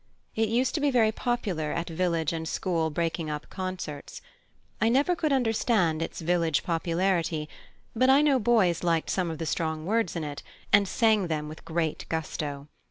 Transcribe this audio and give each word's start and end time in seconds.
It 0.35 0.49
used 0.49 0.73
to 0.73 0.81
be 0.81 0.89
very 0.89 1.11
popular 1.11 1.71
at 1.73 1.87
village 1.87 2.33
and 2.33 2.47
school 2.47 2.89
breaking 2.89 3.29
up 3.29 3.47
concerts. 3.51 4.19
I 4.81 4.89
never 4.89 5.15
could 5.15 5.31
understand 5.31 6.01
its 6.01 6.21
village 6.21 6.63
popularity, 6.63 7.47
but 7.95 8.09
I 8.09 8.23
know 8.23 8.39
boys 8.39 8.83
liked 8.83 9.11
some 9.11 9.29
of 9.29 9.37
the 9.37 9.45
strong 9.45 9.85
words 9.85 10.15
in 10.15 10.23
it, 10.23 10.41
and 10.73 10.87
sang 10.87 11.27
them 11.27 11.47
with 11.47 11.63
great 11.65 12.07
gusto. 12.09 12.67